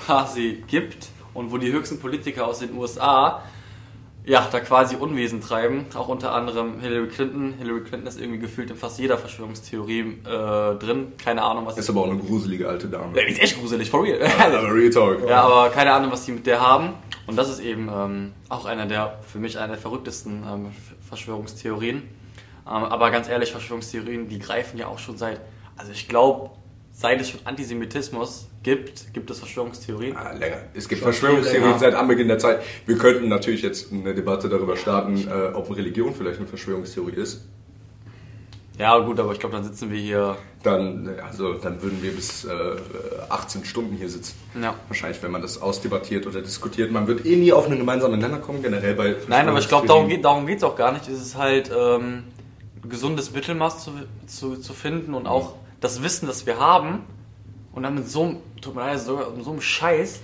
quasi 0.06 0.64
gibt 0.68 1.08
und 1.34 1.52
wo 1.52 1.58
die 1.58 1.72
höchsten 1.72 2.00
Politiker 2.00 2.48
aus 2.48 2.60
den 2.60 2.76
USA 2.78 3.42
ja, 4.24 4.48
da 4.52 4.60
quasi 4.60 4.96
Unwesen 4.98 5.42
treiben, 5.42 5.88
auch 5.96 6.08
unter 6.08 6.32
anderem 6.34 6.80
Hillary 6.80 7.08
Clinton. 7.08 7.56
Hillary 7.58 7.82
Clinton 7.82 8.08
ist 8.08 8.20
irgendwie 8.22 8.38
gefühlt 8.38 8.70
in 8.70 8.76
fast 8.78 9.00
jeder 9.00 9.18
Verschwörungstheorie 9.18 10.02
äh, 10.24 10.76
drin. 10.78 11.14
Keine 11.18 11.42
Ahnung, 11.42 11.66
was 11.66 11.76
Ist 11.80 11.90
aber 11.90 12.02
auch 12.02 12.10
eine 12.12 12.20
gruselige 12.20 12.70
alte 12.70 12.88
Dame. 12.88 13.18
Ja, 13.20 13.26
die 13.26 13.32
ist 13.32 13.42
echt 13.42 13.60
gruselig, 13.60 13.90
for 13.90 14.04
real. 14.04 14.20
Aber 14.40 14.72
Real 14.76 14.92
Talk. 14.92 15.28
Ja, 15.28 15.42
aber 15.42 15.70
keine 15.72 15.92
Ahnung, 15.92 16.12
was 16.12 16.24
die 16.26 16.34
mit 16.34 16.46
der 16.46 16.62
haben. 16.62 16.94
Und 17.26 17.36
das 17.36 17.50
ist 17.50 17.62
eben 17.62 17.90
ähm, 17.92 18.34
auch 18.48 18.66
einer 18.66 18.86
der, 18.86 19.18
für 19.28 19.40
mich 19.40 19.58
einer 19.58 19.70
der 19.70 19.78
verrücktesten 19.82 20.44
ähm, 20.48 20.68
Verschwörungstheorien. 21.10 22.04
Ähm, 22.68 22.84
aber 22.84 23.12
ganz 23.12 23.28
ehrlich, 23.30 23.52
Verschwörungstheorien, 23.52 24.28
die 24.28 24.40
greifen 24.40 24.78
ja 24.78 24.88
auch 24.88 25.00
schon 25.00 25.18
seit, 25.18 25.42
also 25.78 25.92
ich 25.92 26.08
glaube, 26.08 26.52
seit 26.92 27.20
es 27.20 27.30
schon 27.30 27.40
Antisemitismus 27.46 28.48
gibt, 28.64 29.14
gibt 29.14 29.30
es 29.30 29.40
Verschwörungstheorien. 29.40 30.16
Ah, 30.16 30.34
länger. 30.34 30.58
Es 30.74 30.88
gibt 30.88 31.02
Schon 31.02 31.12
Verschwörungstheorien 31.12 31.80
seit 31.80 31.96
Anbeginn 31.96 32.28
der 32.28 32.38
Zeit. 32.38 32.62
Wir 32.86 32.98
könnten 32.98 33.28
natürlich 33.28 33.62
jetzt 33.62 33.92
eine 33.92 34.14
Debatte 34.14 34.50
darüber 34.50 34.78
starten, 34.78 35.28
äh, 35.28 35.54
ob 35.54 35.76
Religion 35.76 36.14
vielleicht 36.14 36.38
eine 36.38 36.48
Verschwörungstheorie 36.48 37.16
ist. 37.16 37.48
Ja, 38.78 38.98
gut, 38.98 39.20
aber 39.20 39.34
ich 39.34 39.40
glaube, 39.40 39.56
dann 39.56 39.64
sitzen 39.64 39.92
wir 39.92 40.00
hier. 40.00 40.38
Dann, 40.64 41.08
also, 41.24 41.54
dann 41.54 41.82
würden 41.84 42.02
wir 42.02 42.12
bis 42.12 42.46
äh, 42.46 42.50
18 43.30 43.66
Stunden 43.66 43.96
hier 43.96 44.10
sitzen. 44.10 44.36
Ja. 44.60 44.76
Wahrscheinlich, 44.88 45.22
wenn 45.22 45.32
man 45.32 45.42
das 45.42 45.62
ausdebattiert 45.62 46.26
oder 46.26 46.42
diskutiert. 46.42 46.92
Man 46.92 47.06
wird 47.06 47.26
eh 47.26 47.36
nie 47.36 47.52
auf 47.52 47.68
einen 47.68 47.78
gemeinsamen 47.78 48.20
Nenner 48.20 48.40
kommen, 48.40 48.64
generell 48.64 48.96
bei 48.96 49.16
Nein, 49.28 49.48
aber 49.48 49.60
ich 49.60 49.68
glaube, 49.68 49.88
darum 49.88 50.08
geht 50.08 50.24
geht's 50.48 50.64
auch 50.64 50.76
gar 50.76 50.94
nicht. 50.94 51.08
Es 51.08 51.22
ist 51.22 51.38
halt 51.38 51.70
ähm, 51.76 52.24
gesundes 52.88 53.32
Mittelmaß 53.32 53.84
zu, 53.84 53.92
zu, 54.28 54.56
zu 54.58 54.74
finden 54.74 55.14
und 55.14 55.28
auch 55.28 55.56
das 55.80 56.02
Wissen, 56.04 56.28
das 56.28 56.46
wir 56.46 56.60
haben 56.60 57.04
und 57.74 57.84
dann 57.84 57.96
mit 57.96 58.10
so 58.10 58.24
einem, 58.24 58.38
tut 58.62 58.76
mir 58.76 58.82
leid, 58.82 59.00
so, 59.00 59.20
so 59.42 59.52
einem 59.52 59.62
Scheiß. 59.62 60.20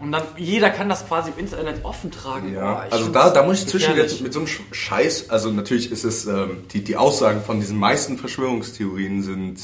Und 0.00 0.12
dann 0.12 0.22
jeder 0.36 0.68
kann 0.68 0.88
das 0.90 1.06
quasi 1.08 1.30
im 1.30 1.38
Internet 1.38 1.82
offen 1.84 2.10
tragen. 2.10 2.52
Ja, 2.52 2.84
ich 2.86 2.92
also 2.92 3.08
da, 3.08 3.30
da 3.30 3.42
muss 3.42 3.60
ich 3.62 3.66
zwischen 3.68 3.96
jetzt 3.96 4.20
mit 4.20 4.32
so 4.32 4.40
einem 4.40 4.48
Sch- 4.48 4.60
Scheiß, 4.70 5.30
also 5.30 5.50
natürlich 5.50 5.90
ist 5.90 6.04
es, 6.04 6.26
ähm, 6.26 6.64
die, 6.72 6.84
die 6.84 6.96
Aussagen 6.96 7.40
von 7.40 7.58
diesen 7.58 7.78
meisten 7.78 8.18
Verschwörungstheorien 8.18 9.22
sind 9.22 9.60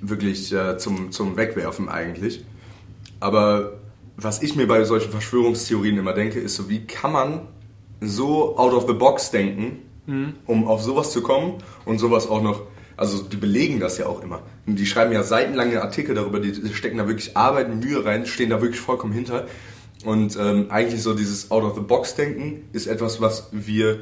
wirklich 0.00 0.52
äh, 0.52 0.76
zum, 0.78 1.12
zum 1.12 1.36
Wegwerfen 1.36 1.88
eigentlich. 1.88 2.44
Aber 3.20 3.72
was 4.16 4.42
ich 4.42 4.54
mir 4.54 4.66
bei 4.68 4.84
solchen 4.84 5.10
Verschwörungstheorien 5.10 5.96
immer 5.96 6.12
denke, 6.12 6.38
ist 6.40 6.56
so, 6.56 6.68
wie 6.68 6.84
kann 6.86 7.12
man 7.12 7.40
so 8.00 8.56
out 8.56 8.72
of 8.72 8.86
the 8.86 8.94
box 8.94 9.30
denken, 9.30 9.82
um 10.46 10.66
auf 10.66 10.82
sowas 10.82 11.12
zu 11.12 11.20
kommen 11.20 11.54
und 11.84 11.98
sowas 11.98 12.28
auch 12.28 12.40
noch, 12.40 12.62
also 12.96 13.22
die 13.22 13.36
belegen 13.36 13.78
das 13.78 13.98
ja 13.98 14.06
auch 14.06 14.22
immer. 14.22 14.40
Die 14.66 14.86
schreiben 14.86 15.12
ja 15.12 15.22
seitenlange 15.22 15.82
Artikel 15.82 16.14
darüber, 16.14 16.40
die 16.40 16.72
stecken 16.72 16.96
da 16.96 17.06
wirklich 17.06 17.36
Arbeit 17.36 17.68
und 17.68 17.80
Mühe 17.84 18.04
rein, 18.04 18.24
stehen 18.24 18.48
da 18.50 18.62
wirklich 18.62 18.80
vollkommen 18.80 19.12
hinter. 19.12 19.46
Und 20.04 20.38
ähm, 20.40 20.66
eigentlich 20.70 21.02
so 21.02 21.12
dieses 21.12 21.50
out 21.50 21.64
of 21.64 21.74
the 21.74 21.82
box 21.82 22.14
denken 22.14 22.68
ist 22.72 22.86
etwas, 22.86 23.20
was 23.20 23.48
wir 23.52 23.98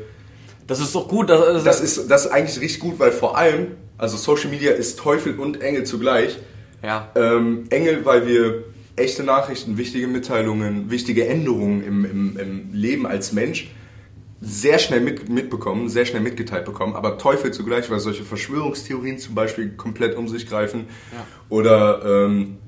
Das 0.66 0.78
ist 0.78 0.94
doch 0.94 1.08
gut. 1.08 1.30
Das, 1.30 1.64
das 1.64 1.80
ist, 1.80 2.10
das 2.10 2.26
ist 2.26 2.30
eigentlich 2.30 2.60
richtig 2.60 2.80
gut, 2.80 2.98
weil 2.98 3.12
vor 3.12 3.36
allem, 3.36 3.76
also 3.98 4.16
Social 4.16 4.50
Media 4.50 4.72
ist 4.72 4.98
Teufel 4.98 5.38
und 5.38 5.60
Engel 5.62 5.84
zugleich. 5.84 6.38
ja. 6.82 7.10
Ähm, 7.16 7.64
Engel, 7.70 8.04
weil 8.04 8.26
wir 8.28 8.64
echte 8.94 9.24
Nachrichten, 9.24 9.76
wichtige 9.76 10.06
Mitteilungen, 10.06 10.90
wichtige 10.90 11.26
Änderungen 11.26 11.82
im, 11.82 12.04
im, 12.04 12.38
im 12.38 12.72
Leben 12.72 13.06
als 13.06 13.32
Mensch 13.32 13.70
sehr 14.46 14.78
schnell 14.78 15.00
mit, 15.00 15.28
mitbekommen, 15.28 15.88
sehr 15.88 16.06
schnell 16.06 16.22
mitgeteilt 16.22 16.64
bekommen, 16.64 16.94
aber 16.94 17.18
Teufel 17.18 17.50
zugleich, 17.50 17.90
weil 17.90 17.98
solche 17.98 18.22
Verschwörungstheorien 18.22 19.18
zum 19.18 19.34
Beispiel 19.34 19.70
komplett 19.70 20.16
um 20.16 20.28
sich 20.28 20.48
greifen 20.48 20.86
Ja. 21.12 21.26
oder 21.48 22.24
ähm, 22.26 22.58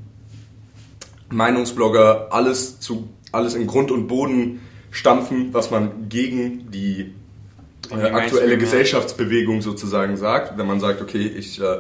Meinungsblogger 1.31 2.29
alles 2.31 2.81
zu 2.81 3.09
alles 3.31 3.55
in 3.55 3.67
Grund 3.67 3.91
und 3.91 4.09
Boden 4.09 4.61
stampfen, 4.91 5.53
was 5.53 5.71
man 5.71 6.09
gegen 6.09 6.71
die 6.71 7.13
äh, 7.91 7.95
aktuelle. 7.95 8.59
Gesellschaftsbewegung 8.59 9.63
sozusagen 9.63 10.17
sagt, 10.17 10.59
wenn 10.59 10.67
man 10.67 10.81
sagt, 10.81 11.03
okay, 11.03 11.27
ich 11.27 11.61
äh, 11.61 11.79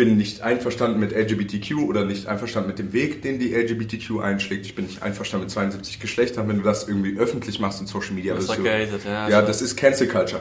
bin 0.00 0.16
nicht 0.16 0.40
einverstanden 0.40 0.98
mit 0.98 1.12
LGBTQ 1.12 1.86
oder 1.86 2.06
nicht 2.06 2.26
einverstanden 2.26 2.70
mit 2.70 2.78
dem 2.78 2.94
Weg, 2.94 3.20
den 3.20 3.38
die 3.38 3.54
LGBTQ 3.54 4.20
einschlägt, 4.22 4.64
ich 4.64 4.74
bin 4.74 4.86
nicht 4.86 5.02
einverstanden 5.02 5.44
mit 5.44 5.50
72 5.50 6.00
Geschlechtern, 6.00 6.48
wenn 6.48 6.56
du 6.56 6.62
das 6.62 6.88
irgendwie 6.88 7.18
öffentlich 7.18 7.60
machst 7.60 7.82
in 7.82 7.86
Social 7.86 8.12
Media. 8.12 8.34
Das 8.34 8.44
ist 8.44 8.56
du- 8.56 8.62
gehatet, 8.62 9.02
ja, 9.04 9.28
ja, 9.28 9.42
das 9.42 9.60
ist 9.60 9.76
Cancel 9.76 10.08
Culture. 10.08 10.40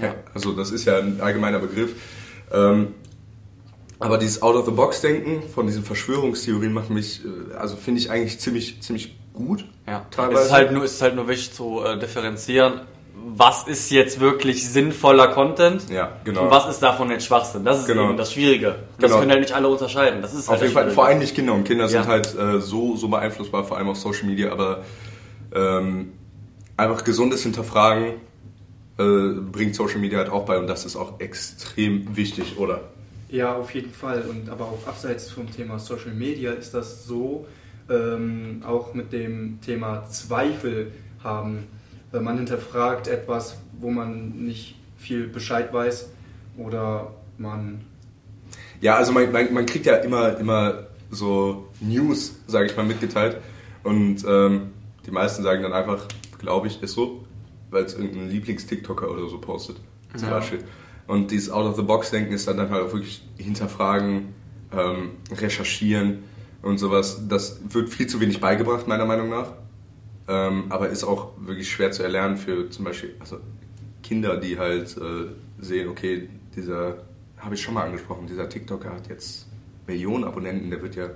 Ja. 0.00 0.14
Also 0.32 0.52
das 0.52 0.70
ist 0.70 0.84
ja 0.84 0.98
ein 0.98 1.20
allgemeiner 1.20 1.58
Begriff. 1.58 1.90
Ähm, 2.52 2.94
aber 3.98 4.16
dieses 4.16 4.42
Out-of-the-Box-Denken 4.42 5.42
von 5.52 5.66
diesen 5.66 5.82
Verschwörungstheorien 5.82 6.72
macht 6.72 6.90
mich, 6.90 7.22
äh, 7.24 7.56
also 7.56 7.74
finde 7.74 8.00
ich 8.00 8.12
eigentlich 8.12 8.38
ziemlich, 8.38 8.80
ziemlich 8.80 9.18
gut. 9.34 9.64
Ja, 9.88 10.06
Teilweise. 10.12 10.38
Es 10.38 10.46
ist 10.46 10.52
halt 10.52 10.70
nur, 10.70 10.84
es 10.84 10.92
ist 10.92 11.02
halt 11.02 11.16
nur 11.16 11.26
wichtig 11.26 11.52
zu 11.52 11.82
äh, 11.82 11.98
differenzieren, 11.98 12.82
was 13.40 13.66
ist 13.66 13.90
jetzt 13.90 14.20
wirklich 14.20 14.68
sinnvoller 14.68 15.28
Content 15.28 15.88
Ja, 15.88 16.12
genau. 16.24 16.42
und 16.44 16.50
was 16.50 16.68
ist 16.68 16.80
davon 16.82 17.10
jetzt 17.10 17.24
Schwachsinn. 17.24 17.64
Das 17.64 17.80
ist 17.80 17.86
Genau. 17.86 18.08
eben 18.10 18.16
das 18.18 18.34
Schwierige. 18.34 18.76
Das 18.98 19.08
Genau. 19.10 19.18
können 19.20 19.30
halt 19.30 19.40
nicht 19.40 19.54
alle 19.54 19.68
unterscheiden. 19.68 20.20
Das 20.20 20.34
ist 20.34 20.46
halt 20.48 20.58
Auf 20.58 20.62
jeden 20.62 20.74
das 20.74 20.82
Fall, 20.84 20.92
vor 20.92 21.06
allem 21.06 21.18
nicht 21.20 21.34
Kinder 21.34 21.54
und 21.54 21.64
Kinder 21.64 21.88
sind 21.88 22.02
Ja. 22.04 22.06
halt 22.06 22.34
äh, 22.38 22.60
so, 22.60 22.96
so 22.96 23.08
beeinflussbar, 23.08 23.64
vor 23.64 23.78
allem 23.78 23.88
auf 23.88 23.96
Social 23.96 24.26
Media, 24.26 24.52
aber 24.52 24.84
ähm, 25.54 26.12
einfach 26.76 27.02
gesundes 27.02 27.42
Hinterfragen 27.42 28.14
äh, 28.98 29.32
bringt 29.50 29.74
Social 29.74 29.98
Media 29.98 30.18
halt 30.18 30.28
auch 30.30 30.44
bei 30.44 30.58
und 30.58 30.66
das 30.66 30.84
ist 30.84 30.94
auch 30.96 31.18
extrem 31.20 32.14
wichtig, 32.16 32.58
oder? 32.58 32.82
Ja, 33.30 33.54
auf 33.56 33.72
jeden 33.74 33.92
Fall. 33.92 34.22
Und 34.28 34.50
aber 34.50 34.64
auch 34.66 34.86
abseits 34.86 35.30
vom 35.30 35.50
Thema 35.50 35.78
Social 35.78 36.12
Media 36.12 36.50
ist 36.52 36.74
das 36.74 37.06
so, 37.06 37.46
ähm, 37.88 38.62
auch 38.66 38.92
mit 38.92 39.12
dem 39.14 39.60
Thema 39.64 40.04
Zweifel 40.10 40.92
haben. 41.24 41.66
Man 42.12 42.36
hinterfragt 42.38 43.06
etwas, 43.08 43.56
wo 43.78 43.90
man 43.90 44.44
nicht 44.44 44.76
viel 44.96 45.28
Bescheid 45.28 45.72
weiß 45.72 46.10
oder 46.58 47.14
man 47.38 47.82
Ja, 48.80 48.96
also 48.96 49.12
man, 49.12 49.30
man, 49.32 49.52
man 49.54 49.66
kriegt 49.66 49.86
ja 49.86 49.96
immer, 49.96 50.36
immer 50.38 50.86
so 51.10 51.68
News, 51.80 52.36
sage 52.46 52.66
ich 52.66 52.76
mal, 52.76 52.84
mitgeteilt 52.84 53.38
und 53.84 54.24
ähm, 54.26 54.70
die 55.06 55.10
meisten 55.10 55.42
sagen 55.42 55.62
dann 55.62 55.72
einfach, 55.72 56.06
glaube 56.38 56.66
ich, 56.66 56.82
ist 56.82 56.92
so, 56.92 57.24
weil 57.70 57.84
es 57.84 57.94
irgendein 57.94 58.28
Lieblings-TikToker 58.28 59.10
oder 59.10 59.28
so 59.28 59.38
postet, 59.38 59.76
zum 60.16 60.28
Ja. 60.28 60.36
Beispiel. 60.36 60.64
Und 61.06 61.30
dieses 61.30 61.50
Out-of-the-Box-Denken 61.50 62.32
ist 62.32 62.46
dann, 62.46 62.56
dann 62.56 62.70
halt 62.70 62.84
auch 62.84 62.92
wirklich 62.92 63.22
hinterfragen, 63.36 64.34
ähm, 64.72 65.12
recherchieren 65.32 66.22
und 66.62 66.78
sowas. 66.78 67.22
Das 67.28 67.60
wird 67.70 67.88
viel 67.88 68.06
zu 68.06 68.20
wenig 68.20 68.40
beigebracht, 68.40 68.86
meiner 68.86 69.06
Meinung 69.06 69.28
nach. 69.30 69.52
Ähm, 70.30 70.66
aber 70.68 70.90
ist 70.90 71.02
auch 71.02 71.32
wirklich 71.38 71.68
schwer 71.68 71.90
zu 71.90 72.04
erlernen 72.04 72.36
für 72.36 72.70
zum 72.70 72.84
Beispiel 72.84 73.16
also 73.18 73.38
Kinder, 74.00 74.36
die 74.36 74.60
halt 74.60 74.96
äh, 74.96 75.26
sehen, 75.58 75.88
okay, 75.88 76.28
dieser, 76.54 76.98
habe 77.36 77.56
ich 77.56 77.62
schon 77.62 77.74
mal 77.74 77.84
angesprochen, 77.84 78.28
dieser 78.28 78.48
TikToker 78.48 78.92
hat 78.92 79.08
jetzt 79.08 79.48
Millionen 79.88 80.22
Abonnenten, 80.22 80.70
der 80.70 80.82
wird 80.82 80.94
ja 80.94 81.10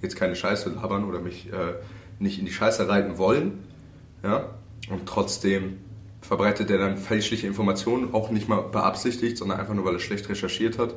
jetzt 0.00 0.16
keine 0.16 0.34
Scheiße 0.34 0.70
labern 0.70 1.04
oder 1.04 1.20
mich 1.20 1.52
äh, 1.52 1.74
nicht 2.18 2.40
in 2.40 2.44
die 2.44 2.52
Scheiße 2.52 2.88
reiten 2.88 3.16
wollen. 3.16 3.62
Ja? 4.24 4.50
Und 4.90 5.06
trotzdem 5.06 5.78
verbreitet 6.20 6.68
er 6.68 6.78
dann 6.78 6.96
fälschliche 6.96 7.46
Informationen, 7.46 8.12
auch 8.12 8.30
nicht 8.30 8.48
mal 8.48 8.62
beabsichtigt, 8.62 9.38
sondern 9.38 9.60
einfach 9.60 9.74
nur, 9.74 9.84
weil 9.84 9.94
er 9.94 10.00
schlecht 10.00 10.28
recherchiert 10.28 10.78
hat. 10.78 10.96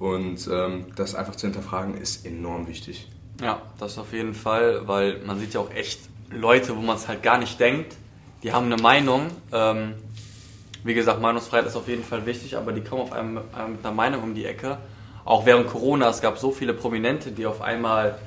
Und 0.00 0.48
ähm, 0.50 0.86
das 0.96 1.14
einfach 1.14 1.36
zu 1.36 1.46
hinterfragen, 1.46 1.96
ist 1.96 2.26
enorm 2.26 2.66
wichtig. 2.66 3.08
Ja, 3.40 3.62
das 3.78 3.96
auf 3.96 4.12
jeden 4.12 4.34
Fall, 4.34 4.88
weil 4.88 5.20
man 5.24 5.38
sieht 5.38 5.54
ja 5.54 5.60
auch 5.60 5.70
echt 5.70 6.00
Leute, 6.30 6.76
wo 6.76 6.80
man 6.80 6.96
es 6.96 7.08
halt 7.08 7.22
gar 7.22 7.38
nicht 7.38 7.58
denkt, 7.60 7.94
die 8.42 8.52
haben 8.52 8.66
eine 8.66 8.80
Meinung. 8.80 9.30
Ähm, 9.52 9.94
wie 10.82 10.94
gesagt, 10.94 11.20
Meinungsfreiheit 11.20 11.66
ist 11.66 11.76
auf 11.76 11.88
jeden 11.88 12.04
Fall 12.04 12.26
wichtig, 12.26 12.56
aber 12.56 12.72
die 12.72 12.82
kommen 12.82 13.02
auf 13.02 13.12
einem 13.12 13.34
mit 13.34 13.84
einer 13.84 13.94
Meinung 13.94 14.22
um 14.22 14.34
die 14.34 14.44
Ecke. 14.44 14.78
Auch 15.24 15.46
während 15.46 15.66
Corona, 15.66 16.10
es 16.10 16.20
gab 16.20 16.38
so 16.38 16.50
viele 16.50 16.74
Prominente, 16.74 17.32
die 17.32 17.46
auf 17.46 17.62
einmal 17.62 18.18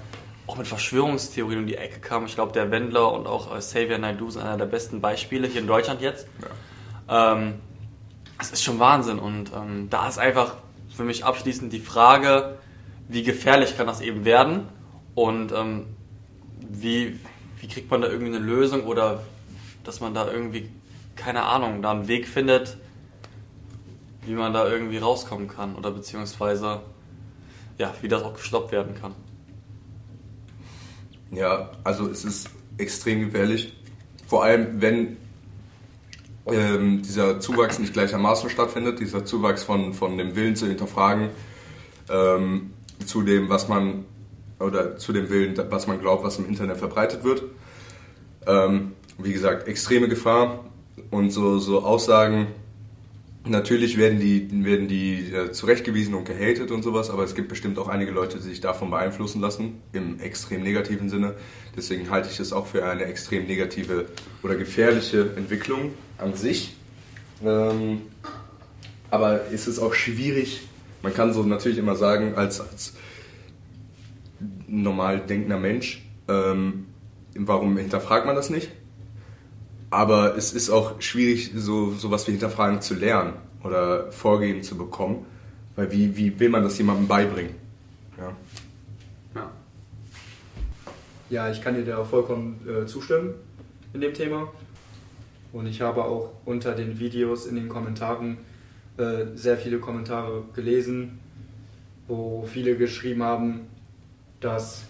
auch 0.48 0.58
mit 0.58 0.66
Verschwörungstheorien 0.66 1.60
um 1.60 1.68
die 1.68 1.76
Ecke 1.76 2.00
kamen. 2.00 2.26
Ich 2.26 2.36
glaube, 2.36 2.54
der 2.54 2.72
Wendler 2.72 3.12
und 3.12 3.28
auch 3.28 3.54
äh, 3.56 3.60
Xavier 3.60 3.98
Naidoo 3.98 4.30
sind 4.30 4.42
einer 4.42 4.58
der 4.58 4.66
besten 4.66 5.02
Beispiele 5.02 5.48
hier 5.48 5.62
in 5.62 5.68
Deutschland 5.68 6.02
jetzt. 6.02 6.28
Ähm, 7.10 7.56
das 8.38 8.52
ist 8.52 8.64
schon 8.64 8.80
Wahnsinn 8.80 9.20
und 9.20 9.52
ähm, 9.54 9.90
da 9.90 10.08
ist 10.08 10.18
einfach 10.18 10.56
für 10.96 11.04
mich 11.04 11.26
abschließend 11.26 11.72
die 11.74 11.80
Frage, 11.80 12.58
wie 13.08 13.24
gefährlich 13.24 13.78
kann 13.78 13.88
das 13.88 14.02
eben 14.02 14.26
werden 14.26 14.68
und 15.16 15.52
ähm, 15.52 15.86
wie, 16.60 17.20
wie 17.60 17.68
kriegt 17.68 17.90
man 17.90 18.02
da 18.02 18.08
irgendwie 18.08 18.36
eine 18.36 18.46
Lösung 18.46 18.84
oder 18.86 19.24
dass 19.84 20.00
man 20.00 20.14
da 20.14 20.32
irgendwie, 20.32 20.70
keine 21.16 21.44
Ahnung, 21.44 21.82
da 21.82 21.92
einen 21.92 22.08
Weg 22.08 22.28
findet, 22.28 22.78
wie 24.26 24.34
man 24.34 24.54
da 24.54 24.68
irgendwie 24.68 24.98
rauskommen 24.98 25.48
kann 25.48 25.76
oder 25.76 25.92
beziehungsweise 25.92 26.82
ja, 27.78 27.94
wie 28.02 28.08
das 28.08 28.24
auch 28.24 28.34
gestoppt 28.34 28.72
werden 28.72 28.96
kann. 29.00 29.14
Ja, 31.32 31.72
also 31.84 32.08
es 32.10 32.26
ist 32.26 32.50
extrem 32.78 33.22
gefährlich. 33.22 33.74
Vor 34.28 34.44
allem, 34.44 34.82
wenn 34.82 35.18
ähm, 36.48 37.02
dieser 37.02 37.40
Zuwachs 37.40 37.80
nicht 37.80 37.94
gleichermaßen 37.94 38.50
stattfindet, 38.50 39.00
dieser 39.00 39.26
Zuwachs 39.26 39.64
von, 39.64 39.94
von 39.94 40.18
dem 40.18 40.36
Willen 40.36 40.56
zu 40.56 40.68
hinterfragen, 40.68 41.30
ähm, 42.10 42.74
zu 43.06 43.22
dem, 43.22 43.50
was 43.50 43.68
man, 43.68 44.06
oder 44.60 44.98
zu 44.98 45.14
dem 45.14 45.30
Willen, 45.30 45.56
was 45.70 45.88
man 45.88 46.00
glaubt, 46.00 46.24
was 46.24 46.38
im 46.40 46.48
Internet 46.48 46.78
verbreitet 46.78 47.24
wird. 47.24 47.44
Ähm, 48.46 48.94
wie 49.18 49.34
gesagt, 49.34 49.68
extreme 49.68 50.08
Gefahr 50.08 50.66
und 51.12 51.32
so, 51.32 51.60
so 51.60 51.84
Aussagen, 51.84 52.48
natürlich 53.46 53.98
werden 53.98 54.20
die, 54.20 54.48
werden 54.64 54.88
die 54.88 55.32
äh, 55.32 55.52
zurechtgewiesen 55.52 56.14
und 56.14 56.26
gehatet 56.26 56.72
und 56.72 56.84
sowas, 56.84 57.10
aber 57.10 57.24
es 57.24 57.36
gibt 57.36 57.50
bestimmt 57.50 57.78
auch 57.80 57.88
einige 57.88 58.12
Leute, 58.12 58.38
die 58.38 58.44
sich 58.44 58.62
davon 58.62 58.90
beeinflussen 58.90 59.42
lassen, 59.42 59.82
im 59.94 60.20
extrem 60.20 60.64
negativen 60.64 61.10
Sinne. 61.10 61.36
Deswegen 61.76 62.10
halte 62.10 62.30
ich 62.32 62.40
es 62.40 62.54
auch 62.54 62.68
für 62.68 62.86
eine 62.86 63.06
extrem 63.06 63.48
negative 63.48 64.06
oder 64.44 64.56
gefährliche 64.56 65.32
Entwicklung 65.36 65.94
an 66.18 66.36
sich. 66.36 66.76
Ähm, 67.44 68.02
aber 69.10 69.52
es 69.54 69.68
ist 69.68 69.80
auch 69.80 69.94
schwierig, 69.94 70.62
man 71.02 71.14
kann 71.14 71.34
so 71.34 71.44
natürlich 71.44 71.78
immer 71.78 71.96
sagen, 71.96 72.36
als, 72.36 72.60
als 72.60 72.94
normal 74.68 75.20
denkender 75.20 75.58
Mensch, 75.58 76.06
ähm, 76.28 76.88
warum 77.36 77.78
hinterfragt 77.78 78.26
man 78.26 78.36
das 78.36 78.50
nicht? 78.50 78.72
Aber 79.90 80.36
es 80.36 80.54
ist 80.54 80.70
auch 80.70 81.02
schwierig, 81.02 81.52
so 81.56 81.92
sowas 81.92 82.28
wie 82.28 82.32
hinterfragen 82.32 82.82
zu 82.82 82.94
lernen 82.96 83.34
oder 83.64 84.12
Vorgehen 84.12 84.62
zu 84.62 84.78
bekommen, 84.78 85.26
weil 85.76 85.92
wie, 85.92 86.18
wie 86.18 86.40
will 86.40 86.50
man 86.50 86.64
das 86.64 86.78
jemandem 86.78 87.08
beibringen? 87.08 87.56
Ja. 88.18 88.36
Ja. 89.36 89.52
Ja, 91.30 91.52
ich 91.52 91.62
kann 91.62 91.76
dir 91.76 91.86
da 91.86 92.04
vollkommen 92.04 92.60
äh, 92.68 92.86
zustimmen 92.86 93.34
in 93.94 94.02
dem 94.02 94.14
Thema. 94.14 94.52
Und 95.54 95.68
ich 95.68 95.82
habe 95.82 96.04
auch 96.04 96.34
unter 96.46 96.74
den 96.74 97.00
Videos 97.00 97.46
in 97.46 97.56
den 97.56 97.70
Kommentaren 97.70 98.38
äh, 98.98 99.26
sehr 99.36 99.58
viele 99.58 99.80
Kommentare 99.80 100.44
gelesen, 100.54 101.20
wo 102.08 102.46
viele 102.46 102.76
geschrieben 102.76 103.24
haben, 103.24 103.62
dass 104.40 104.84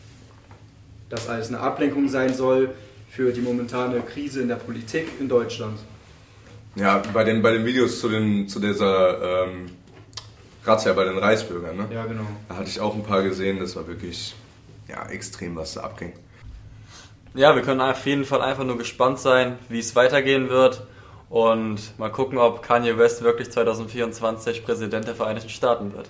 das 1.09 1.29
alles 1.29 1.47
eine 1.49 1.59
Ablenkung 1.59 2.09
sein 2.09 2.33
soll 2.33 2.73
für 3.09 3.31
die 3.31 3.41
momentane 3.41 4.01
Krise 4.01 4.41
in 4.41 4.47
der 4.47 4.55
Politik 4.55 5.07
in 5.19 5.29
Deutschland. 5.29 5.79
Ja, 6.75 7.01
bei 7.13 7.23
den, 7.23 7.41
bei 7.41 7.51
den 7.51 7.65
Videos 7.65 7.99
zu, 7.99 8.09
den, 8.09 8.47
zu 8.47 8.59
dieser 8.59 9.45
ähm, 9.45 9.71
Razzia 10.63 10.93
bei 10.93 11.05
den 11.05 11.17
Reichsbürgern, 11.17 11.77
ne? 11.77 11.87
Ja, 11.91 12.05
genau. 12.05 12.27
Da 12.49 12.57
hatte 12.57 12.69
ich 12.69 12.79
auch 12.79 12.93
ein 12.93 13.03
paar 13.03 13.23
gesehen, 13.23 13.59
das 13.59 13.75
war 13.75 13.87
wirklich 13.87 14.35
ja, 14.87 15.07
extrem, 15.09 15.55
was 15.55 15.73
da 15.73 15.81
abging. 15.81 16.13
Ja, 17.33 17.55
wir 17.55 17.61
können 17.61 17.81
auf 17.81 18.05
jeden 18.05 18.25
Fall 18.25 18.41
einfach 18.41 18.63
nur 18.63 18.77
gespannt 18.77 19.19
sein, 19.19 19.57
wie 19.69 19.79
es 19.79 19.95
weitergehen 19.95 20.49
wird 20.49 20.85
und 21.29 21.97
mal 21.97 22.11
gucken, 22.11 22.37
ob 22.37 22.61
Kanye 22.61 22.97
West 22.97 23.23
wirklich 23.23 23.51
2024 23.51 24.63
Präsident 24.63 25.07
der 25.07 25.15
Vereinigten 25.15 25.49
Staaten 25.49 25.93
wird. 25.93 26.09